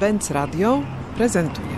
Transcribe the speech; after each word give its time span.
Benz 0.00 0.30
Radio 0.30 0.82
prezentuje. 1.16 1.76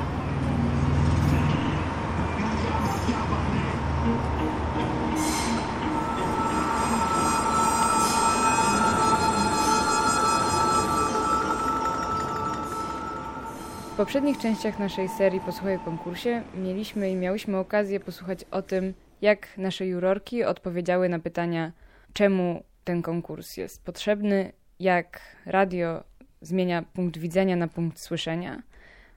W 13.93 13.97
poprzednich 13.97 14.39
częściach 14.39 14.79
naszej 14.79 15.09
serii 15.09 15.41
Posłuchaj 15.41 15.77
o 15.77 15.79
konkursie 15.79 16.43
mieliśmy 16.55 17.11
i 17.11 17.17
miałyśmy 17.17 17.59
okazję 17.59 18.01
posłuchać 18.01 18.45
o 18.51 18.63
tym, 18.63 18.95
jak 19.21 19.59
nasze 19.59 19.87
jurorki 19.87 20.45
odpowiedziały 20.45 21.09
na 21.09 21.19
pytania, 21.19 21.73
czemu 22.13 22.63
ten 22.85 23.03
konkurs 23.03 23.57
jest 23.57 23.85
potrzebny, 23.85 24.53
jak 24.81 25.21
radio 25.47 26.05
zmienia 26.41 26.83
punkt 26.83 27.19
widzenia 27.19 27.57
na 27.57 27.69
punkt 27.69 28.01
słyszenia, 28.01 28.63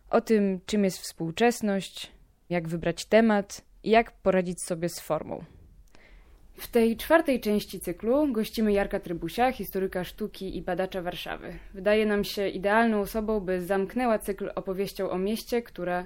o 0.09 0.21
tym, 0.21 0.59
czym 0.66 0.84
jest 0.84 0.99
współczesność, 0.99 2.12
jak 2.49 2.67
wybrać 2.67 3.05
temat 3.05 3.62
i 3.84 3.89
jak 3.89 4.12
poradzić 4.12 4.62
sobie 4.62 4.89
z 4.89 4.99
formą. 4.99 5.43
W 6.53 6.67
tej 6.67 6.98
czwartej 6.98 7.39
części 7.39 7.79
cyklu 7.79 8.31
gościmy 8.31 8.73
Jarka 8.73 8.99
Trybusia, 8.99 9.52
historyka 9.52 10.03
sztuki 10.03 10.57
i 10.57 10.62
badacza 10.62 11.02
Warszawy. 11.02 11.53
Wydaje 11.73 12.05
nam 12.05 12.23
się 12.23 12.48
idealną 12.48 12.99
osobą, 12.99 13.40
by 13.40 13.62
zamknęła 13.62 14.20
cykl 14.20 14.51
opowieścią 14.55 15.09
o 15.09 15.17
mieście, 15.17 15.62
która, 15.62 16.05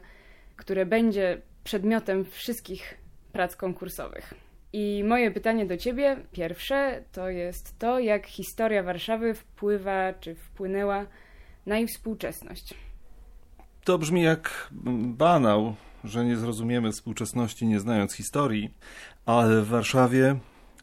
które 0.55 0.85
będzie 0.85 1.41
przedmiotem 1.63 2.25
wszystkich 2.25 2.97
prac 3.31 3.55
konkursowych. 3.55 4.45
I 4.77 5.03
moje 5.03 5.31
pytanie 5.31 5.65
do 5.65 5.77
Ciebie, 5.77 6.17
pierwsze, 6.31 7.03
to 7.11 7.29
jest 7.29 7.79
to, 7.79 7.99
jak 7.99 8.27
historia 8.27 8.84
Warszawy 8.84 9.34
wpływa 9.34 10.13
czy 10.13 10.35
wpłynęła 10.35 11.05
na 11.65 11.77
jej 11.77 11.88
współczesność. 11.88 12.73
To 13.84 13.98
brzmi 13.98 14.23
jak 14.23 14.70
banał, 15.17 15.76
że 16.03 16.26
nie 16.26 16.37
zrozumiemy 16.37 16.91
współczesności 16.91 17.65
nie 17.65 17.79
znając 17.79 18.13
historii, 18.13 18.73
ale 19.26 19.62
w 19.62 19.68
Warszawie 19.68 20.35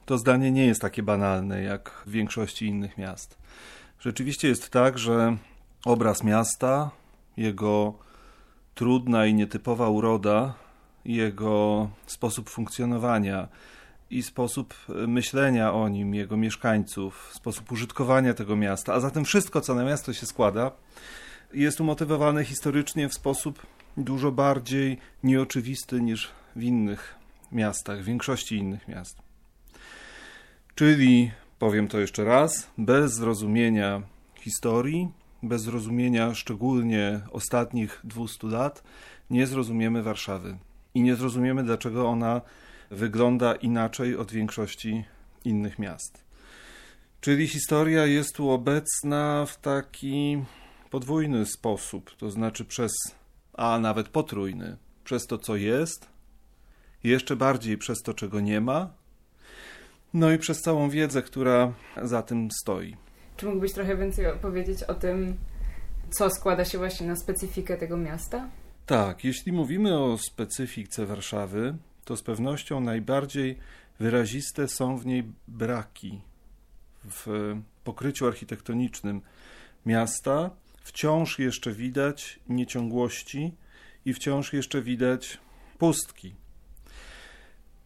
to 0.06 0.18
zdanie 0.18 0.50
nie 0.50 0.66
jest 0.66 0.80
takie 0.80 1.02
banalne 1.02 1.62
jak 1.62 2.02
w 2.06 2.10
większości 2.10 2.66
innych 2.66 2.98
miast. 2.98 3.38
Rzeczywiście 4.00 4.48
jest 4.48 4.70
tak, 4.70 4.98
że 4.98 5.36
obraz 5.84 6.24
miasta, 6.24 6.90
jego 7.36 7.94
trudna 8.74 9.26
i 9.26 9.34
nietypowa 9.34 9.88
uroda, 9.88 10.54
jego 11.04 11.88
sposób 12.06 12.50
funkcjonowania, 12.50 13.48
i 14.12 14.22
sposób 14.22 14.74
myślenia 14.88 15.72
o 15.72 15.88
nim, 15.88 16.14
jego 16.14 16.36
mieszkańców, 16.36 17.30
sposób 17.34 17.72
użytkowania 17.72 18.34
tego 18.34 18.56
miasta, 18.56 18.94
a 18.94 19.00
zatem 19.00 19.24
wszystko, 19.24 19.60
co 19.60 19.74
na 19.74 19.84
miasto 19.84 20.12
się 20.12 20.26
składa, 20.26 20.70
jest 21.54 21.80
umotywowane 21.80 22.44
historycznie 22.44 23.08
w 23.08 23.14
sposób 23.14 23.66
dużo 23.96 24.32
bardziej 24.32 24.98
nieoczywisty 25.22 26.00
niż 26.00 26.30
w 26.56 26.62
innych 26.62 27.14
miastach, 27.52 28.02
w 28.02 28.04
większości 28.04 28.56
innych 28.56 28.88
miast. 28.88 29.18
Czyli, 30.74 31.30
powiem 31.58 31.88
to 31.88 32.00
jeszcze 32.00 32.24
raz, 32.24 32.70
bez 32.78 33.14
zrozumienia 33.14 34.02
historii, 34.40 35.08
bez 35.42 35.62
zrozumienia 35.62 36.34
szczególnie 36.34 37.20
ostatnich 37.30 38.00
200 38.04 38.46
lat, 38.46 38.82
nie 39.30 39.46
zrozumiemy 39.46 40.02
Warszawy 40.02 40.58
i 40.94 41.02
nie 41.02 41.16
zrozumiemy, 41.16 41.64
dlaczego 41.64 42.08
ona 42.08 42.40
wygląda 42.92 43.54
inaczej 43.54 44.16
od 44.16 44.32
większości 44.32 45.04
innych 45.44 45.78
miast. 45.78 46.24
Czyli 47.20 47.48
historia 47.48 48.06
jest 48.06 48.34
tu 48.34 48.50
obecna 48.50 49.46
w 49.46 49.60
taki 49.60 50.44
podwójny 50.90 51.46
sposób, 51.46 52.16
to 52.16 52.30
znaczy 52.30 52.64
przez, 52.64 52.92
a 53.52 53.78
nawet 53.78 54.08
potrójny, 54.08 54.76
przez 55.04 55.26
to, 55.26 55.38
co 55.38 55.56
jest, 55.56 56.06
jeszcze 57.04 57.36
bardziej 57.36 57.78
przez 57.78 58.02
to, 58.02 58.14
czego 58.14 58.40
nie 58.40 58.60
ma, 58.60 58.90
no 60.14 60.32
i 60.32 60.38
przez 60.38 60.60
całą 60.60 60.90
wiedzę, 60.90 61.22
która 61.22 61.72
za 62.02 62.22
tym 62.22 62.48
stoi. 62.62 62.96
Czy 63.36 63.46
mógłbyś 63.46 63.72
trochę 63.72 63.96
więcej 63.96 64.26
opowiedzieć 64.26 64.82
o 64.82 64.94
tym, 64.94 65.36
co 66.10 66.30
składa 66.30 66.64
się 66.64 66.78
właśnie 66.78 67.06
na 67.06 67.16
specyfikę 67.16 67.76
tego 67.76 67.96
miasta? 67.96 68.48
Tak, 68.86 69.24
jeśli 69.24 69.52
mówimy 69.52 69.98
o 69.98 70.18
specyfice 70.18 71.06
Warszawy, 71.06 71.74
to 72.04 72.16
z 72.16 72.22
pewnością 72.22 72.80
najbardziej 72.80 73.58
wyraziste 73.98 74.68
są 74.68 74.98
w 74.98 75.06
niej 75.06 75.32
braki 75.48 76.20
w 77.04 77.54
pokryciu 77.84 78.26
architektonicznym 78.26 79.20
miasta. 79.86 80.50
Wciąż 80.82 81.38
jeszcze 81.38 81.72
widać 81.72 82.40
nieciągłości 82.48 83.52
i 84.04 84.14
wciąż 84.14 84.52
jeszcze 84.52 84.82
widać 84.82 85.38
pustki. 85.78 86.34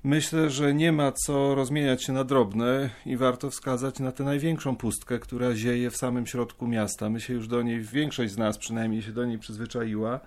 Myślę, 0.05 0.51
że 0.51 0.75
nie 0.75 0.93
ma 0.93 1.13
co 1.13 1.55
rozmieniać 1.55 2.05
się 2.05 2.13
na 2.13 2.25
drobne 2.25 2.91
i 3.07 3.17
warto 3.17 3.51
wskazać 3.51 3.99
na 3.99 4.13
tę 4.13 4.25
największą 4.25 4.77
pustkę, 4.77 5.19
która 5.19 5.55
zieje 5.55 5.91
w 5.91 5.97
samym 5.97 6.27
środku 6.27 6.67
miasta. 6.67 7.11
My 7.11 7.21
się 7.21 7.35
już 7.35 7.49
do 7.49 7.63
niej, 7.63 7.81
większość 7.81 8.33
z 8.33 8.39
nas 8.39 8.59
przynajmniej 8.59 9.03
się 9.03 9.13
do 9.13 9.25
niej 9.25 9.39
przyzwyczaiła, 9.39 10.21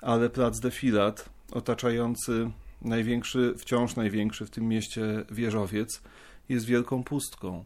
ale 0.00 0.30
plac 0.30 0.60
Defilat 0.60 1.28
otaczający 1.52 2.50
największy, 2.82 3.54
wciąż 3.58 3.96
największy 3.96 4.46
w 4.46 4.50
tym 4.50 4.68
mieście 4.68 5.02
wieżowiec, 5.30 6.02
jest 6.48 6.66
wielką 6.66 7.04
pustką. 7.04 7.64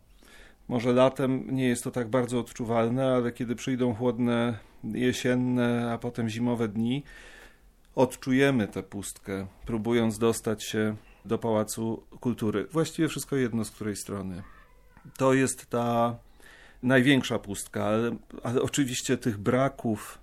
Może 0.68 0.92
latem 0.92 1.56
nie 1.56 1.68
jest 1.68 1.84
to 1.84 1.90
tak 1.90 2.08
bardzo 2.08 2.40
odczuwalne, 2.40 3.14
ale 3.14 3.32
kiedy 3.32 3.54
przyjdą 3.54 3.94
chłodne 3.94 4.58
jesienne, 4.84 5.92
a 5.92 5.98
potem 5.98 6.28
zimowe 6.28 6.68
dni, 6.68 7.02
odczujemy 7.94 8.68
tę 8.68 8.82
pustkę, 8.82 9.46
próbując 9.66 10.18
dostać 10.18 10.64
się 10.64 10.96
do 11.24 11.38
Pałacu 11.38 12.02
Kultury. 12.20 12.66
Właściwie 12.72 13.08
wszystko 13.08 13.36
jedno 13.36 13.64
z 13.64 13.70
której 13.70 13.96
strony. 13.96 14.42
To 15.16 15.34
jest 15.34 15.66
ta 15.66 16.16
największa 16.82 17.38
pustka, 17.38 17.84
ale, 17.84 18.16
ale 18.42 18.62
oczywiście 18.62 19.16
tych 19.16 19.38
braków 19.38 20.18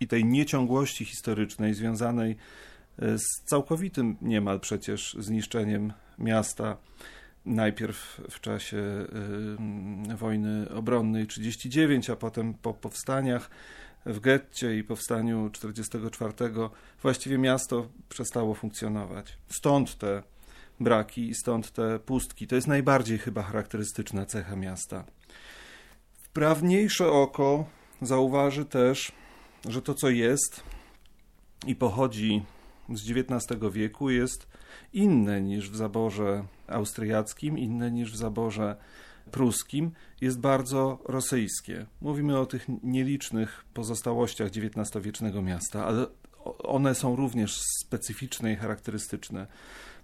i 0.00 0.08
tej 0.08 0.24
nieciągłości 0.24 1.04
historycznej 1.04 1.74
związanej 1.74 2.36
z 2.98 3.44
całkowitym 3.44 4.16
niemal 4.22 4.60
przecież 4.60 5.16
zniszczeniem 5.18 5.92
miasta. 6.18 6.76
Najpierw 7.46 8.20
w 8.30 8.40
czasie 8.40 9.06
y, 10.10 10.16
wojny 10.16 10.70
obronnej 10.70 11.26
39, 11.26 12.10
a 12.10 12.16
potem 12.16 12.54
po 12.54 12.74
powstaniach 12.74 13.50
w 14.06 14.20
getcie 14.20 14.78
i 14.78 14.84
powstaniu 14.84 15.50
44 15.50 16.32
właściwie 17.02 17.38
miasto 17.38 17.88
przestało 18.08 18.54
funkcjonować. 18.54 19.38
Stąd 19.48 19.98
te 19.98 20.22
braki 20.80 21.28
i 21.28 21.34
stąd 21.34 21.70
te 21.70 21.98
pustki. 21.98 22.46
To 22.46 22.54
jest 22.54 22.66
najbardziej 22.66 23.18
chyba 23.18 23.42
charakterystyczna 23.42 24.26
cecha 24.26 24.56
miasta. 24.56 25.04
Wprawniejsze 26.22 27.06
oko 27.06 27.64
zauważy 28.02 28.64
też, 28.64 29.12
że 29.68 29.82
to 29.82 29.94
co 29.94 30.10
jest 30.10 30.62
i 31.66 31.74
pochodzi 31.74 32.42
z 32.94 33.10
XIX 33.10 33.60
wieku 33.72 34.10
jest 34.10 34.46
inne 34.92 35.42
niż 35.42 35.70
w 35.70 35.76
zaborze 35.76 36.44
austriackim, 36.68 37.58
inne 37.58 37.90
niż 37.90 38.12
w 38.12 38.16
zaborze 38.16 38.76
pruskim, 39.30 39.90
jest 40.20 40.40
bardzo 40.40 40.98
rosyjskie. 41.04 41.86
Mówimy 42.00 42.38
o 42.38 42.46
tych 42.46 42.66
nielicznych 42.82 43.64
pozostałościach 43.74 44.48
XIX-wiecznego 44.48 45.42
miasta, 45.42 45.86
ale 45.86 46.06
one 46.58 46.94
są 46.94 47.16
również 47.16 47.60
specyficzne 47.80 48.52
i 48.52 48.56
charakterystyczne. 48.56 49.46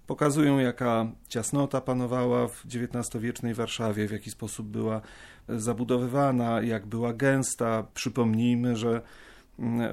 Pokazują, 0.07 0.59
jaka 0.59 1.11
ciasnota 1.27 1.81
panowała 1.81 2.47
w 2.47 2.65
XIX-wiecznej 2.65 3.53
Warszawie, 3.53 4.07
w 4.07 4.11
jaki 4.11 4.31
sposób 4.31 4.67
była 4.67 5.01
zabudowywana, 5.49 6.61
jak 6.61 6.85
była 6.85 7.13
gęsta. 7.13 7.87
Przypomnijmy, 7.93 8.75
że 8.75 9.01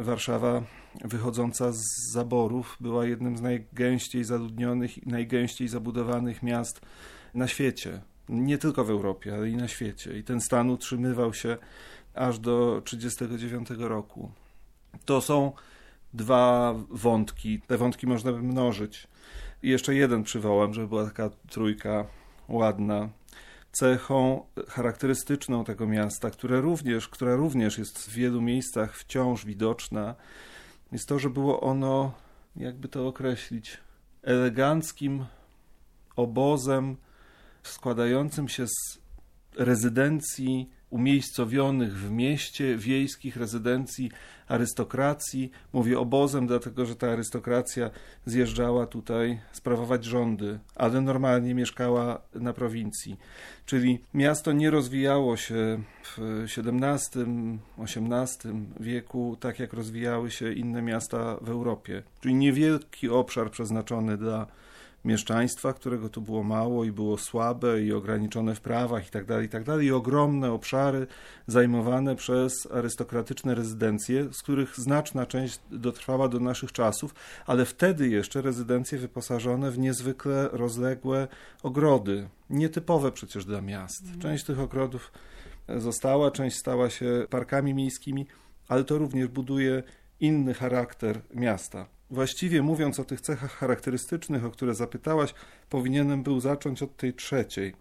Warszawa 0.00 0.62
wychodząca 1.04 1.72
z 1.72 2.12
zaborów 2.12 2.76
była 2.80 3.06
jednym 3.06 3.36
z 3.36 3.40
najgęściej 3.40 4.24
zaludnionych 4.24 4.98
i 4.98 5.08
najgęściej 5.08 5.68
zabudowanych 5.68 6.42
miast 6.42 6.80
na 7.34 7.48
świecie. 7.48 8.00
Nie 8.28 8.58
tylko 8.58 8.84
w 8.84 8.90
Europie, 8.90 9.34
ale 9.34 9.48
i 9.48 9.56
na 9.56 9.68
świecie. 9.68 10.18
I 10.18 10.24
ten 10.24 10.40
stan 10.40 10.70
utrzymywał 10.70 11.34
się 11.34 11.56
aż 12.14 12.38
do 12.38 12.82
1939 12.84 13.68
roku. 13.88 14.30
To 15.04 15.20
są 15.20 15.52
dwa 16.14 16.74
wątki. 16.90 17.60
Te 17.66 17.78
wątki 17.78 18.06
można 18.06 18.32
by 18.32 18.42
mnożyć. 18.42 19.08
I 19.62 19.68
jeszcze 19.68 19.94
jeden 19.94 20.22
przywołam, 20.22 20.74
żeby 20.74 20.88
była 20.88 21.04
taka 21.04 21.30
trójka 21.50 22.06
ładna 22.48 23.08
cechą 23.72 24.46
charakterystyczną 24.68 25.64
tego 25.64 25.86
miasta, 25.86 26.30
które 26.30 26.60
również, 26.60 27.08
która 27.08 27.36
również 27.36 27.78
jest 27.78 27.98
w 27.98 28.12
wielu 28.12 28.40
miejscach 28.40 28.96
wciąż 28.96 29.44
widoczna, 29.44 30.14
jest 30.92 31.08
to, 31.08 31.18
że 31.18 31.30
było 31.30 31.60
ono, 31.60 32.12
jakby 32.56 32.88
to 32.88 33.06
określić, 33.08 33.78
eleganckim 34.22 35.24
obozem 36.16 36.96
składającym 37.62 38.48
się 38.48 38.66
z 38.66 38.98
rezydencji 39.56 40.68
umiejscowionych 40.90 41.94
w 41.96 42.10
mieście, 42.10 42.76
wiejskich 42.76 43.36
rezydencji 43.36 44.10
arystokracji. 44.48 45.50
Mówię 45.72 45.98
obozem, 45.98 46.46
dlatego 46.46 46.86
że 46.86 46.96
ta 46.96 47.10
arystokracja 47.10 47.90
zjeżdżała 48.26 48.86
tutaj 48.86 49.40
sprawować 49.52 50.04
rządy, 50.04 50.58
ale 50.74 51.00
normalnie 51.00 51.54
mieszkała 51.54 52.22
na 52.34 52.52
prowincji. 52.52 53.16
Czyli 53.66 53.98
miasto 54.14 54.52
nie 54.52 54.70
rozwijało 54.70 55.36
się 55.36 55.82
w 56.02 56.18
XVII, 56.44 57.58
XVIII 57.78 58.66
wieku 58.80 59.36
tak, 59.40 59.58
jak 59.58 59.72
rozwijały 59.72 60.30
się 60.30 60.52
inne 60.52 60.82
miasta 60.82 61.36
w 61.40 61.48
Europie. 61.48 62.02
Czyli 62.20 62.34
niewielki 62.34 63.08
obszar 63.08 63.50
przeznaczony 63.50 64.16
dla 64.16 64.46
mieszczaństwa, 65.04 65.72
którego 65.72 66.08
tu 66.08 66.20
było 66.20 66.42
mało 66.42 66.84
i 66.84 66.92
było 66.92 67.18
słabe 67.18 67.82
i 67.82 67.92
ograniczone 67.92 68.54
w 68.54 68.60
prawach 68.60 69.08
i 69.08 69.10
tak 69.10 69.24
dalej, 69.24 69.46
i 69.46 69.48
tak 69.48 69.64
dalej, 69.64 69.86
i 69.86 69.92
ogromne 69.92 70.52
obszary 70.52 71.06
zajmowane 71.46 72.16
przez 72.16 72.52
arystokratyczne 72.72 73.54
rezydencje, 73.54 74.32
z 74.32 74.42
których 74.42 74.76
znaczna 74.76 75.26
część 75.26 75.60
dotrwała 75.70 76.28
do 76.28 76.40
naszych 76.40 76.72
czasów, 76.72 77.14
ale 77.46 77.64
wtedy 77.64 78.08
jeszcze 78.08 78.42
rezydencje 78.42 78.98
wyposażone 78.98 79.70
w 79.70 79.78
niezwykle 79.78 80.48
rozległe 80.52 81.28
ogrody, 81.62 82.28
nietypowe 82.50 83.12
przecież 83.12 83.44
dla 83.44 83.60
miast. 83.60 84.02
Mhm. 84.02 84.20
Część 84.20 84.44
tych 84.44 84.60
ogrodów 84.60 85.12
została, 85.76 86.30
część 86.30 86.56
stała 86.56 86.90
się 86.90 87.26
parkami 87.30 87.74
miejskimi, 87.74 88.26
ale 88.68 88.84
to 88.84 88.98
również 88.98 89.28
buduje 89.28 89.82
inny 90.20 90.54
charakter 90.54 91.20
miasta. 91.34 91.97
Właściwie 92.10 92.62
mówiąc 92.62 93.00
o 93.00 93.04
tych 93.04 93.20
cechach 93.20 93.52
charakterystycznych, 93.52 94.44
o 94.44 94.50
które 94.50 94.74
zapytałaś, 94.74 95.34
powinienem 95.70 96.22
był 96.22 96.40
zacząć 96.40 96.82
od 96.82 96.96
tej 96.96 97.14
trzeciej. 97.14 97.74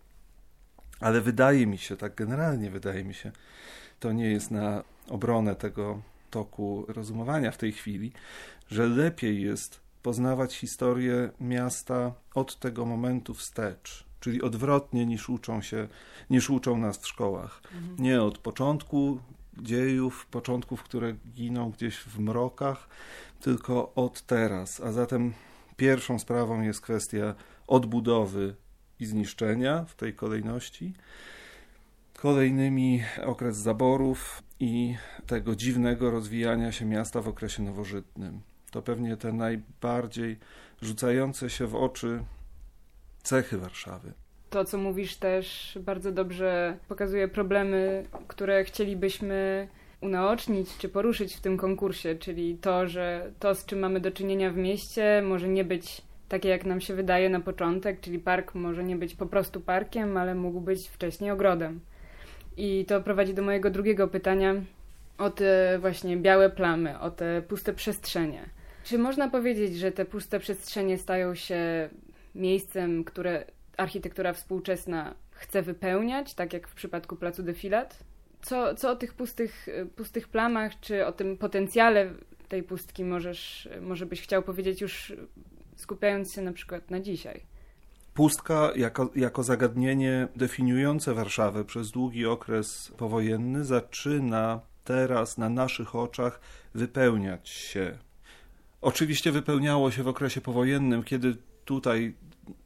Ale 0.99 1.21
wydaje 1.21 1.67
mi 1.67 1.77
się, 1.77 1.97
tak 1.97 2.15
generalnie 2.15 2.71
wydaje 2.71 3.03
mi 3.03 3.13
się, 3.13 3.31
to 3.99 4.11
nie 4.11 4.31
jest 4.31 4.51
na 4.51 4.83
obronę 5.09 5.55
tego 5.55 6.01
toku 6.31 6.85
rozumowania 6.87 7.51
w 7.51 7.57
tej 7.57 7.71
chwili, 7.71 8.11
że 8.71 8.87
lepiej 8.87 9.41
jest 9.41 9.79
poznawać 10.03 10.55
historię 10.55 11.29
miasta 11.39 12.13
od 12.35 12.59
tego 12.59 12.85
momentu 12.85 13.33
wstecz, 13.33 14.05
czyli 14.19 14.41
odwrotnie 14.41 15.05
niż 15.05 15.29
uczą 15.29 15.61
się, 15.61 15.87
niż 16.29 16.49
uczą 16.49 16.77
nas 16.77 16.97
w 16.97 17.07
szkołach. 17.07 17.61
Mhm. 17.73 17.95
Nie 17.99 18.21
od 18.21 18.37
początku 18.37 19.19
dziejów, 19.61 20.25
początków, 20.25 20.83
które 20.83 21.13
giną 21.33 21.71
gdzieś 21.71 21.97
w 21.97 22.19
mrokach, 22.19 22.87
tylko 23.39 23.93
od 23.95 24.21
teraz. 24.21 24.81
A 24.81 24.91
zatem 24.91 25.33
pierwszą 25.77 26.19
sprawą 26.19 26.61
jest 26.61 26.81
kwestia 26.81 27.35
odbudowy 27.67 28.55
i 28.99 29.05
zniszczenia 29.05 29.85
w 29.87 29.95
tej 29.95 30.13
kolejności. 30.13 30.93
Kolejnymi 32.13 33.03
okres 33.25 33.57
zaborów 33.57 34.43
i 34.59 34.95
tego 35.27 35.55
dziwnego 35.55 36.11
rozwijania 36.11 36.71
się 36.71 36.85
miasta 36.85 37.21
w 37.21 37.27
okresie 37.27 37.63
nowożytnym. 37.63 38.41
To 38.71 38.81
pewnie 38.81 39.17
te 39.17 39.33
najbardziej 39.33 40.39
rzucające 40.81 41.49
się 41.49 41.67
w 41.67 41.75
oczy 41.75 42.23
cechy 43.23 43.57
Warszawy. 43.57 44.13
To, 44.49 44.65
co 44.65 44.77
mówisz, 44.77 45.15
też 45.15 45.77
bardzo 45.81 46.11
dobrze 46.11 46.77
pokazuje 46.87 47.27
problemy, 47.27 48.05
które 48.27 48.63
chcielibyśmy 48.63 49.67
unaocznić 50.01 50.77
czy 50.77 50.89
poruszyć 50.89 51.35
w 51.35 51.41
tym 51.41 51.57
konkursie, 51.57 52.15
czyli 52.15 52.57
to, 52.61 52.87
że 52.87 53.31
to, 53.39 53.55
z 53.55 53.65
czym 53.65 53.79
mamy 53.79 53.99
do 53.99 54.11
czynienia 54.11 54.51
w 54.51 54.57
mieście, 54.57 55.21
może 55.25 55.47
nie 55.47 55.63
być 55.63 56.01
takie, 56.29 56.49
jak 56.49 56.65
nam 56.65 56.81
się 56.81 56.93
wydaje 56.93 57.29
na 57.29 57.39
początek, 57.39 57.99
czyli 58.01 58.19
park 58.19 58.55
może 58.55 58.83
nie 58.83 58.95
być 58.95 59.15
po 59.15 59.25
prostu 59.25 59.61
parkiem, 59.61 60.17
ale 60.17 60.35
mógł 60.35 60.61
być 60.61 60.87
wcześniej 60.87 61.31
ogrodem. 61.31 61.79
I 62.57 62.85
to 62.87 63.01
prowadzi 63.01 63.33
do 63.33 63.41
mojego 63.41 63.69
drugiego 63.69 64.07
pytania 64.07 64.55
o 65.17 65.29
te 65.29 65.77
właśnie 65.81 66.17
białe 66.17 66.49
plamy, 66.49 66.99
o 66.99 67.11
te 67.11 67.41
puste 67.41 67.73
przestrzenie. 67.73 68.49
Czy 68.83 68.97
można 68.97 69.29
powiedzieć, 69.29 69.77
że 69.77 69.91
te 69.91 70.05
puste 70.05 70.39
przestrzenie 70.39 70.97
stają 70.97 71.35
się 71.35 71.89
miejscem, 72.35 73.03
które 73.03 73.45
architektura 73.77 74.33
współczesna 74.33 75.15
chce 75.31 75.61
wypełniać, 75.61 76.33
tak 76.33 76.53
jak 76.53 76.67
w 76.67 76.75
przypadku 76.75 77.15
placu 77.15 77.43
Defilat? 77.43 78.03
Co, 78.41 78.75
co 78.75 78.91
o 78.91 78.95
tych 78.95 79.13
pustych, 79.13 79.67
pustych 79.95 80.27
plamach, 80.27 80.79
czy 80.79 81.05
o 81.05 81.11
tym 81.11 81.37
potencjale 81.37 82.13
tej 82.47 82.63
pustki 82.63 83.03
możesz, 83.03 83.69
może 83.81 84.05
byś 84.05 84.21
chciał 84.21 84.43
powiedzieć 84.43 84.81
już 84.81 85.13
skupiając 85.75 86.33
się 86.33 86.41
na 86.41 86.53
przykład 86.53 86.91
na 86.91 86.99
dzisiaj? 86.99 87.41
Pustka 88.13 88.71
jako, 88.75 89.09
jako 89.15 89.43
zagadnienie 89.43 90.27
definiujące 90.35 91.13
Warszawę 91.13 91.65
przez 91.65 91.91
długi 91.91 92.25
okres 92.25 92.91
powojenny 92.97 93.65
zaczyna 93.65 94.61
teraz 94.83 95.37
na 95.37 95.49
naszych 95.49 95.95
oczach 95.95 96.39
wypełniać 96.75 97.49
się. 97.49 97.97
Oczywiście 98.81 99.31
wypełniało 99.31 99.91
się 99.91 100.03
w 100.03 100.07
okresie 100.07 100.41
powojennym, 100.41 101.03
kiedy 101.03 101.35
tutaj 101.65 102.15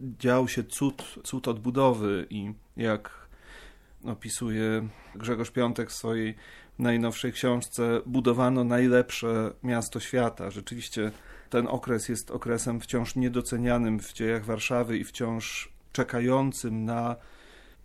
dział 0.02 0.48
się 0.48 0.64
cud, 0.64 1.04
cud 1.24 1.48
odbudowy 1.48 2.28
i 2.30 2.54
jak 2.78 3.28
opisuje 4.06 4.88
Grzegorz 5.16 5.52
Piątek 5.52 5.90
w 5.90 5.94
swojej 5.94 6.36
najnowszej 6.80 7.32
książce, 7.32 8.02
budowano 8.06 8.64
najlepsze 8.64 9.54
miasto 9.64 10.00
świata. 10.00 10.52
Rzeczywiście 10.52 11.12
ten 11.50 11.68
okres 11.68 12.10
jest 12.10 12.32
okresem 12.32 12.80
wciąż 12.80 13.16
niedocenianym 13.16 14.00
w 14.00 14.14
dziejach 14.14 14.46
Warszawy 14.46 14.98
i 14.98 15.04
wciąż 15.04 15.72
czekającym 15.92 16.86
na, 16.86 17.16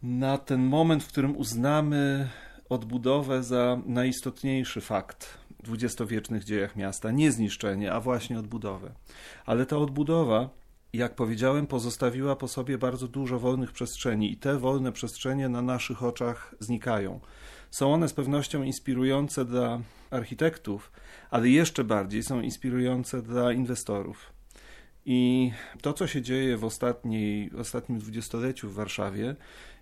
na 0.02 0.38
ten 0.38 0.66
moment, 0.66 1.04
w 1.04 1.08
którym 1.08 1.36
uznamy 1.36 2.28
odbudowę 2.68 3.42
za 3.42 3.78
najistotniejszy 3.86 4.80
fakt 4.80 5.38
w 5.58 5.62
dwudziestowiecznych 5.62 6.44
dziejach 6.44 6.76
miasta. 6.76 7.10
Nie 7.10 7.32
zniszczenie, 7.32 7.92
a 7.92 8.00
właśnie 8.00 8.38
odbudowę. 8.38 8.92
Ale 9.46 9.66
ta 9.66 9.76
odbudowa 9.76 10.50
jak 10.96 11.14
powiedziałem, 11.14 11.66
pozostawiła 11.66 12.36
po 12.36 12.48
sobie 12.48 12.78
bardzo 12.78 13.08
dużo 13.08 13.38
wolnych 13.38 13.72
przestrzeni 13.72 14.32
i 14.32 14.36
te 14.36 14.58
wolne 14.58 14.92
przestrzenie 14.92 15.48
na 15.48 15.62
naszych 15.62 16.02
oczach 16.02 16.54
znikają. 16.60 17.20
Są 17.70 17.94
one 17.94 18.08
z 18.08 18.12
pewnością 18.12 18.62
inspirujące 18.62 19.44
dla 19.44 19.80
architektów, 20.10 20.92
ale 21.30 21.48
jeszcze 21.48 21.84
bardziej 21.84 22.22
są 22.22 22.40
inspirujące 22.40 23.22
dla 23.22 23.52
inwestorów. 23.52 24.32
I 25.06 25.52
to, 25.82 25.92
co 25.92 26.06
się 26.06 26.22
dzieje 26.22 26.56
w, 26.56 26.64
ostatniej, 26.64 27.50
ostatnim 27.58 27.98
dwudziestoleciu 27.98 28.70
w 28.70 28.74
Warszawie, 28.74 29.36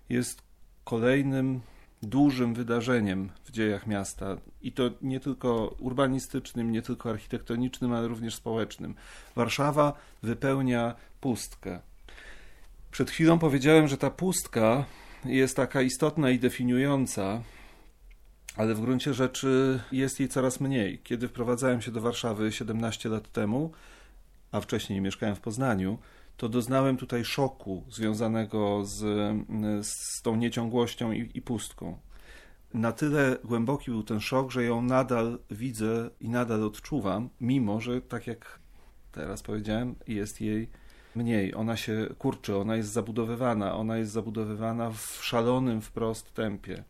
jest 0.09 0.41
kolejnym 0.83 1.61
dużym 2.09 2.53
wydarzeniem 2.53 3.29
w 3.43 3.51
dziejach 3.51 3.87
miasta 3.87 4.37
i 4.61 4.71
to 4.71 4.89
nie 5.01 5.19
tylko 5.19 5.75
urbanistycznym, 5.79 6.71
nie 6.71 6.81
tylko 6.81 7.09
architektonicznym, 7.09 7.93
ale 7.93 8.07
również 8.07 8.35
społecznym. 8.35 8.95
Warszawa 9.35 9.93
wypełnia 10.23 10.95
pustkę. 11.21 11.79
Przed 12.91 13.11
chwilą 13.11 13.39
powiedziałem, 13.39 13.87
że 13.87 13.97
ta 13.97 14.09
pustka 14.09 14.85
jest 15.25 15.55
taka 15.55 15.81
istotna 15.81 16.29
i 16.29 16.39
definiująca, 16.39 17.41
ale 18.55 18.75
w 18.75 18.81
gruncie 18.81 19.13
rzeczy 19.13 19.79
jest 19.91 20.19
jej 20.19 20.29
coraz 20.29 20.59
mniej. 20.59 20.99
Kiedy 21.03 21.27
wprowadzałem 21.27 21.81
się 21.81 21.91
do 21.91 22.01
Warszawy 22.01 22.51
17 22.51 23.09
lat 23.09 23.31
temu, 23.31 23.71
a 24.51 24.61
wcześniej 24.61 25.01
mieszkałem 25.01 25.35
w 25.35 25.39
Poznaniu, 25.39 25.97
to 26.37 26.49
doznałem 26.49 26.97
tutaj 26.97 27.25
szoku 27.25 27.83
związanego 27.89 28.85
z, 28.85 28.97
z 29.87 30.21
tą 30.21 30.35
nieciągłością 30.35 31.11
i, 31.11 31.31
i 31.33 31.41
pustką. 31.41 31.97
Na 32.73 32.91
tyle 32.91 33.37
głęboki 33.43 33.91
był 33.91 34.03
ten 34.03 34.19
szok, 34.19 34.51
że 34.51 34.63
ją 34.63 34.81
nadal 34.81 35.39
widzę 35.51 36.09
i 36.19 36.29
nadal 36.29 36.63
odczuwam, 36.63 37.29
mimo 37.41 37.81
że, 37.81 38.01
tak 38.01 38.27
jak 38.27 38.59
teraz 39.11 39.43
powiedziałem, 39.43 39.95
jest 40.07 40.41
jej 40.41 40.69
mniej. 41.15 41.55
Ona 41.55 41.77
się 41.77 42.07
kurczy, 42.17 42.57
ona 42.57 42.75
jest 42.75 42.91
zabudowywana, 42.91 43.75
ona 43.75 43.97
jest 43.97 44.11
zabudowywana 44.11 44.91
w 44.91 45.19
szalonym 45.21 45.81
wprost 45.81 46.33
tempie. 46.33 46.83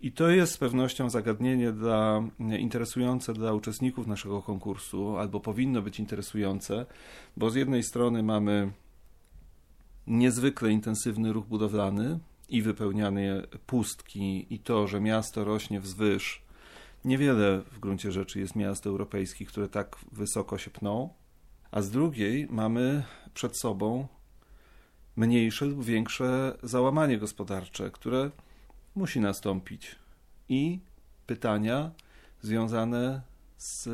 I 0.00 0.12
to 0.12 0.28
jest 0.28 0.52
z 0.52 0.58
pewnością 0.58 1.10
zagadnienie 1.10 1.72
dla, 1.72 2.22
interesujące 2.58 3.32
dla 3.32 3.52
uczestników 3.52 4.06
naszego 4.06 4.42
konkursu, 4.42 5.16
albo 5.16 5.40
powinno 5.40 5.82
być 5.82 6.00
interesujące, 6.00 6.86
bo 7.36 7.50
z 7.50 7.54
jednej 7.54 7.82
strony 7.82 8.22
mamy 8.22 8.72
niezwykle 10.06 10.70
intensywny 10.70 11.32
ruch 11.32 11.46
budowlany 11.46 12.18
i 12.48 12.62
wypełniane 12.62 13.42
pustki, 13.66 14.54
i 14.54 14.58
to, 14.58 14.86
że 14.86 15.00
miasto 15.00 15.44
rośnie 15.44 15.80
wzwyż. 15.80 16.42
Niewiele 17.04 17.62
w 17.72 17.78
gruncie 17.78 18.12
rzeczy 18.12 18.40
jest 18.40 18.56
miast 18.56 18.86
europejskich, 18.86 19.48
które 19.48 19.68
tak 19.68 19.96
wysoko 20.12 20.58
się 20.58 20.70
pną, 20.70 21.08
a 21.70 21.82
z 21.82 21.90
drugiej 21.90 22.46
mamy 22.50 23.04
przed 23.34 23.58
sobą 23.58 24.08
mniejsze 25.16 25.64
lub 25.64 25.84
większe 25.84 26.58
załamanie 26.62 27.18
gospodarcze, 27.18 27.90
które 27.90 28.30
musi 28.94 29.20
nastąpić. 29.20 29.96
I 30.48 30.80
pytania 31.26 31.90
związane 32.42 33.22
z 33.56 33.88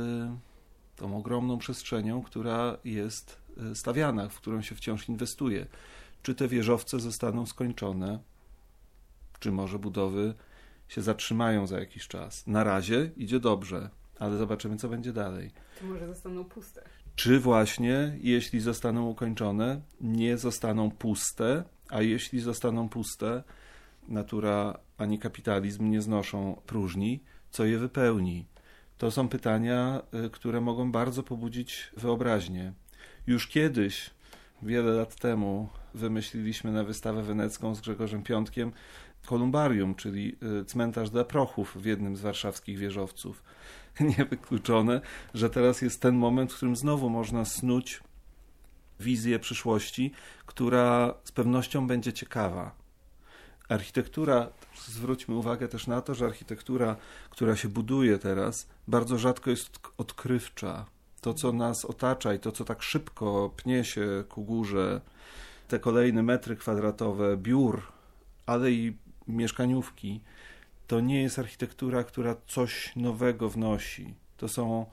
tą 0.96 1.16
ogromną 1.16 1.58
przestrzenią, 1.58 2.22
która 2.22 2.76
jest 2.84 3.40
e, 3.70 3.74
stawiana, 3.74 4.28
w 4.28 4.36
którą 4.36 4.62
się 4.62 4.74
wciąż 4.74 5.08
inwestuje. 5.08 5.66
Czy 6.22 6.34
te 6.34 6.48
wieżowce 6.48 7.00
zostaną 7.00 7.46
skończone, 7.46 8.18
czy 9.40 9.52
może 9.52 9.78
budowy 9.78 10.34
się 10.88 11.02
zatrzymają 11.02 11.66
za 11.66 11.78
jakiś 11.78 12.08
czas. 12.08 12.46
Na 12.46 12.64
razie 12.64 13.10
idzie 13.16 13.40
dobrze, 13.40 13.90
ale 14.18 14.36
zobaczymy, 14.36 14.76
co 14.76 14.88
będzie 14.88 15.12
dalej. 15.12 15.50
Czy 15.78 15.84
może 15.84 16.06
zostaną 16.06 16.44
puste? 16.44 16.84
Czy 17.16 17.40
właśnie, 17.40 18.16
jeśli 18.20 18.60
zostaną 18.60 19.08
ukończone, 19.08 19.80
nie 20.00 20.36
zostaną 20.36 20.90
puste, 20.90 21.64
a 21.88 22.02
jeśli 22.02 22.40
zostaną 22.40 22.88
puste, 22.88 23.42
natura 24.08 24.78
ani 24.98 25.18
kapitalizm 25.18 25.90
nie 25.90 26.02
znoszą 26.02 26.60
próżni, 26.66 27.20
co 27.50 27.64
je 27.64 27.78
wypełni? 27.78 28.46
To 28.98 29.10
są 29.10 29.28
pytania, 29.28 30.02
y, 30.26 30.30
które 30.30 30.60
mogą 30.60 30.92
bardzo 30.92 31.22
pobudzić 31.22 31.90
wyobraźnię. 31.96 32.72
Już 33.26 33.48
kiedyś, 33.48 34.10
wiele 34.62 34.92
lat 34.92 35.16
temu, 35.16 35.68
wymyśliliśmy 35.94 36.72
na 36.72 36.84
wystawę 36.84 37.22
wenecką 37.22 37.74
z 37.74 37.80
Grzegorzem 37.80 38.22
Piątkiem 38.22 38.72
kolumbarium, 39.26 39.94
czyli 39.94 40.36
y, 40.60 40.64
cmentarz 40.64 41.10
dla 41.10 41.24
prochów 41.24 41.76
w 41.76 41.84
jednym 41.84 42.16
z 42.16 42.20
warszawskich 42.20 42.78
wieżowców. 42.78 43.42
Niewykluczone, 44.18 45.00
że 45.34 45.50
teraz 45.50 45.82
jest 45.82 46.00
ten 46.00 46.16
moment, 46.16 46.52
w 46.52 46.56
którym 46.56 46.76
znowu 46.76 47.10
można 47.10 47.44
snuć 47.44 48.00
wizję 49.00 49.38
przyszłości, 49.38 50.12
która 50.46 51.14
z 51.24 51.32
pewnością 51.32 51.86
będzie 51.86 52.12
ciekawa. 52.12 52.74
Architektura, 53.68 54.48
zwróćmy 54.88 55.34
uwagę 55.34 55.68
też 55.68 55.86
na 55.86 56.00
to, 56.00 56.14
że 56.14 56.24
architektura, 56.24 56.96
która 57.30 57.56
się 57.56 57.68
buduje 57.68 58.18
teraz, 58.18 58.68
bardzo 58.88 59.18
rzadko 59.18 59.50
jest 59.50 59.78
odkrywcza. 59.98 60.86
To, 61.20 61.34
co 61.34 61.52
nas 61.52 61.84
otacza 61.84 62.34
i 62.34 62.38
to, 62.38 62.52
co 62.52 62.64
tak 62.64 62.82
szybko 62.82 63.50
pnie 63.56 63.84
się 63.84 64.24
ku 64.28 64.44
górze, 64.44 65.00
te 65.68 65.78
kolejne 65.78 66.22
metry 66.22 66.56
kwadratowe 66.56 67.36
biur, 67.36 67.82
ale 68.46 68.72
i 68.72 68.96
mieszkaniówki, 69.28 70.20
to 70.86 71.00
nie 71.00 71.22
jest 71.22 71.38
architektura, 71.38 72.04
która 72.04 72.36
coś 72.46 72.96
nowego 72.96 73.50
wnosi. 73.50 74.14
To 74.36 74.48
są, 74.48 74.86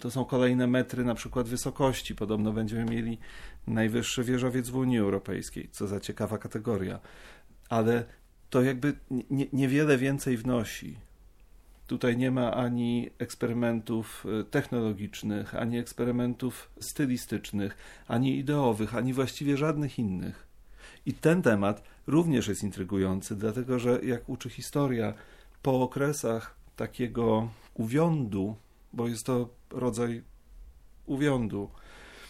to 0.00 0.10
są 0.10 0.24
kolejne 0.24 0.66
metry 0.66 1.04
na 1.04 1.14
przykład 1.14 1.48
wysokości. 1.48 2.14
Podobno 2.14 2.52
będziemy 2.52 2.84
mieli 2.84 3.18
najwyższy 3.66 4.24
wieżowiec 4.24 4.68
w 4.68 4.76
Unii 4.76 4.98
Europejskiej, 4.98 5.68
co 5.72 5.86
za 5.86 6.00
ciekawa 6.00 6.38
kategoria. 6.38 7.00
Ale 7.68 8.04
to 8.50 8.62
jakby 8.62 8.94
nie, 9.10 9.46
niewiele 9.52 9.98
więcej 9.98 10.36
wnosi. 10.36 10.96
Tutaj 11.86 12.16
nie 12.16 12.30
ma 12.30 12.54
ani 12.54 13.10
eksperymentów 13.18 14.26
y, 14.40 14.44
technologicznych, 14.44 15.54
ani 15.54 15.78
eksperymentów 15.78 16.70
stylistycznych, 16.80 17.76
ani 18.08 18.38
ideowych, 18.38 18.94
ani 18.94 19.12
właściwie 19.12 19.56
żadnych 19.56 19.98
innych. 19.98 20.51
I 21.06 21.12
ten 21.14 21.42
temat 21.42 21.82
również 22.06 22.48
jest 22.48 22.62
intrygujący, 22.62 23.36
dlatego 23.36 23.78
że 23.78 24.00
jak 24.04 24.28
uczy 24.28 24.50
historia, 24.50 25.14
po 25.62 25.82
okresach 25.82 26.54
takiego 26.76 27.48
uwiądu, 27.74 28.56
bo 28.92 29.08
jest 29.08 29.26
to 29.26 29.48
rodzaj 29.70 30.22
uwiądu, 31.06 31.70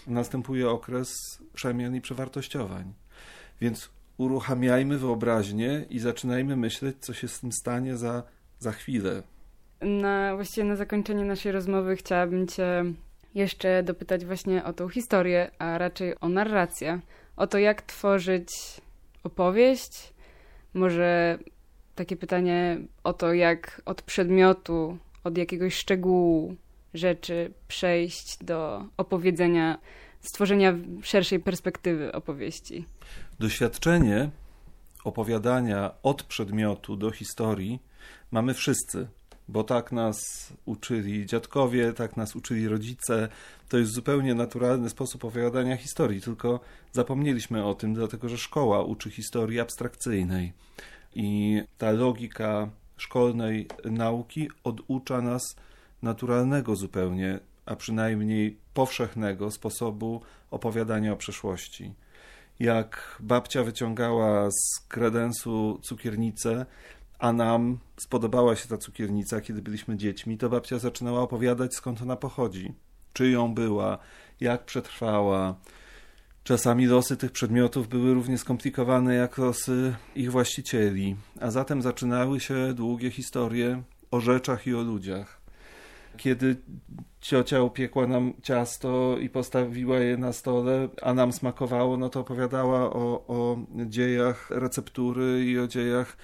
następuje 0.06 0.70
okres 0.70 1.08
przemian 1.52 1.94
i 1.94 2.00
przewartościowań. 2.00 2.92
Więc 3.60 3.90
uruchamiajmy 4.16 4.98
wyobraźnię 4.98 5.86
i 5.90 5.98
zaczynajmy 5.98 6.56
myśleć, 6.56 6.96
co 7.00 7.14
się 7.14 7.28
z 7.28 7.40
tym 7.40 7.52
stanie 7.52 7.96
za, 7.96 8.22
za 8.58 8.72
chwilę. 8.72 9.22
Na, 9.80 10.34
właściwie 10.34 10.64
na 10.64 10.76
zakończenie 10.76 11.24
naszej 11.24 11.52
rozmowy 11.52 11.96
chciałabym 11.96 12.46
Cię 12.46 12.84
jeszcze 13.34 13.82
dopytać 13.82 14.24
właśnie 14.24 14.64
o 14.64 14.72
tą 14.72 14.88
historię, 14.88 15.50
a 15.58 15.78
raczej 15.78 16.20
o 16.20 16.28
narrację. 16.28 17.00
O 17.36 17.46
to, 17.46 17.58
jak 17.58 17.82
tworzyć 17.82 18.48
opowieść. 19.24 20.12
Może 20.74 21.38
takie 21.94 22.16
pytanie 22.16 22.78
o 23.04 23.12
to, 23.12 23.32
jak 23.32 23.82
od 23.84 24.02
przedmiotu, 24.02 24.98
od 25.24 25.38
jakiegoś 25.38 25.74
szczegółu 25.74 26.56
rzeczy 26.94 27.52
przejść 27.68 28.44
do 28.44 28.84
opowiedzenia, 28.96 29.78
stworzenia 30.20 30.74
szerszej 31.02 31.40
perspektywy 31.40 32.12
opowieści. 32.12 32.84
Doświadczenie 33.40 34.30
opowiadania 35.04 35.94
od 36.02 36.22
przedmiotu 36.22 36.96
do 36.96 37.10
historii 37.10 37.78
mamy 38.30 38.54
wszyscy 38.54 39.08
bo 39.52 39.64
tak 39.64 39.92
nas 39.92 40.16
uczyli 40.64 41.26
dziadkowie, 41.26 41.92
tak 41.92 42.16
nas 42.16 42.36
uczyli 42.36 42.68
rodzice. 42.68 43.28
To 43.68 43.78
jest 43.78 43.92
zupełnie 43.92 44.34
naturalny 44.34 44.90
sposób 44.90 45.24
opowiadania 45.24 45.76
historii, 45.76 46.20
tylko 46.20 46.60
zapomnieliśmy 46.92 47.64
o 47.64 47.74
tym, 47.74 47.94
dlatego 47.94 48.28
że 48.28 48.38
szkoła 48.38 48.82
uczy 48.82 49.10
historii 49.10 49.60
abstrakcyjnej. 49.60 50.52
I 51.14 51.60
ta 51.78 51.90
logika 51.90 52.70
szkolnej 52.96 53.68
nauki 53.84 54.48
oducza 54.64 55.20
nas 55.20 55.42
naturalnego 56.02 56.76
zupełnie, 56.76 57.40
a 57.66 57.76
przynajmniej 57.76 58.58
powszechnego 58.74 59.50
sposobu 59.50 60.22
opowiadania 60.50 61.12
o 61.12 61.16
przeszłości. 61.16 61.94
Jak 62.60 63.16
babcia 63.20 63.64
wyciągała 63.64 64.50
z 64.50 64.80
kredensu 64.88 65.78
cukiernicę, 65.82 66.66
a 67.22 67.32
nam 67.32 67.78
spodobała 67.96 68.56
się 68.56 68.68
ta 68.68 68.78
cukiernica, 68.78 69.40
kiedy 69.40 69.62
byliśmy 69.62 69.96
dziećmi, 69.96 70.38
to 70.38 70.48
babcia 70.48 70.78
zaczynała 70.78 71.20
opowiadać, 71.20 71.74
skąd 71.74 72.02
ona 72.02 72.16
pochodzi, 72.16 72.72
czyją 73.12 73.54
była, 73.54 73.98
jak 74.40 74.64
przetrwała. 74.64 75.54
Czasami 76.44 76.86
losy 76.86 77.16
tych 77.16 77.32
przedmiotów 77.32 77.88
były 77.88 78.14
równie 78.14 78.38
skomplikowane 78.38 79.14
jak 79.14 79.38
losy 79.38 79.94
ich 80.14 80.32
właścicieli, 80.32 81.16
a 81.40 81.50
zatem 81.50 81.82
zaczynały 81.82 82.40
się 82.40 82.74
długie 82.74 83.10
historie 83.10 83.82
o 84.10 84.20
rzeczach 84.20 84.66
i 84.66 84.74
o 84.74 84.82
ludziach. 84.82 85.40
Kiedy 86.16 86.56
ciocia 87.20 87.62
upiekła 87.62 88.06
nam 88.06 88.32
ciasto 88.42 89.18
i 89.18 89.28
postawiła 89.28 89.98
je 89.98 90.16
na 90.16 90.32
stole, 90.32 90.88
a 91.02 91.14
nam 91.14 91.32
smakowało, 91.32 91.96
no 91.96 92.08
to 92.08 92.20
opowiadała 92.20 92.92
o, 92.92 93.24
o 93.28 93.58
dziejach 93.86 94.50
receptury 94.50 95.44
i 95.44 95.58
o 95.58 95.66
dziejach 95.66 96.16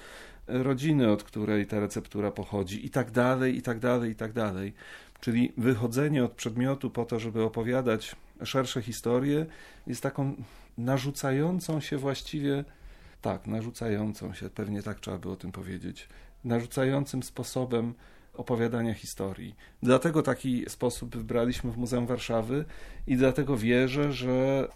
rodziny, 0.49 1.11
od 1.11 1.23
której 1.23 1.67
ta 1.67 1.81
receptura 1.81 2.31
pochodzi, 2.31 2.87
i 2.87 2.91
tak 2.91 3.11
dalej, 3.11 3.57
i 3.57 3.63
tak 3.63 3.79
dalej, 3.79 4.11
i 4.11 4.15
tak 4.15 4.33
dalej. 4.33 4.73
Czyli 5.21 5.53
wychodzenie 5.57 6.25
od 6.25 6.33
przedmiotu 6.33 6.91
po 6.91 7.05
to, 7.05 7.21
żeby 7.21 7.43
opowiadać 7.43 8.17
szersze 8.45 8.83
historie, 8.83 9.47
jest 9.87 10.03
taką 10.03 10.35
narzucającą 10.79 11.81
się 11.81 11.99
właściwie, 11.99 12.65
tak, 13.23 13.47
narzucającą 13.47 14.35
się, 14.35 14.51
pewnie 14.51 14.83
tak 14.83 15.01
trzeba 15.01 15.19
by 15.19 15.31
o 15.31 15.37
tym 15.37 15.53
powiedzieć, 15.53 16.09
narzucającym 16.45 17.23
sposobem 17.23 17.95
opowiadania 18.35 18.95
historii. 18.95 19.55
Dlatego 19.83 20.23
taki 20.23 20.65
sposób 20.69 21.17
wybraliśmy 21.17 21.73
w 21.73 21.77
Muzeum 21.77 22.07
Warszawy 22.07 22.65
i 23.07 23.17
dlatego 23.17 23.57
wierzę, 23.57 24.13
że, 24.13 24.69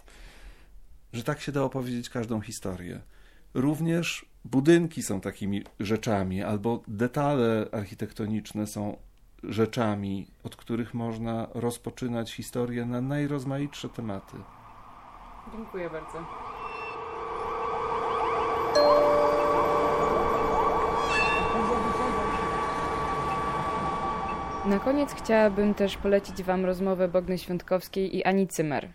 że 1.13 1.23
tak 1.23 1.41
się 1.41 1.51
da 1.51 1.63
opowiedzieć 1.63 2.09
każdą 2.09 2.41
historię. 2.41 3.01
Również 3.53 4.25
budynki 4.45 5.03
są 5.03 5.21
takimi 5.21 5.63
rzeczami, 5.79 6.43
albo 6.43 6.81
detale 6.87 7.67
architektoniczne 7.71 8.67
są 8.67 8.97
rzeczami, 9.43 10.27
od 10.43 10.55
których 10.55 10.93
można 10.93 11.47
rozpoczynać 11.53 12.33
historię 12.33 12.85
na 12.85 13.01
najrozmaitsze 13.01 13.89
tematy. 13.89 14.37
Dziękuję 15.51 15.89
bardzo. 15.89 16.25
Na 24.65 24.79
koniec 24.79 25.13
chciałabym 25.13 25.73
też 25.73 25.97
polecić 25.97 26.43
Wam 26.43 26.65
rozmowę 26.65 27.07
Bogny 27.07 27.37
Świątkowskiej 27.37 28.17
i 28.17 28.23
Ani 28.23 28.47
Cymer 28.47 28.89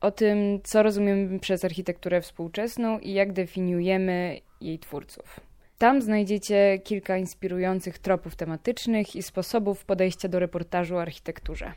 o 0.00 0.10
tym, 0.10 0.60
co 0.64 0.82
rozumiemy 0.82 1.38
przez 1.40 1.64
architekturę 1.64 2.20
współczesną 2.20 2.98
i 2.98 3.12
jak 3.12 3.32
definiujemy 3.32 4.40
jej 4.60 4.78
twórców. 4.78 5.40
Tam 5.78 6.02
znajdziecie 6.02 6.78
kilka 6.84 7.16
inspirujących 7.16 7.98
tropów 7.98 8.36
tematycznych 8.36 9.16
i 9.16 9.22
sposobów 9.22 9.84
podejścia 9.84 10.28
do 10.28 10.38
reportażu 10.38 10.96
o 10.96 11.02
architekturze. 11.02 11.72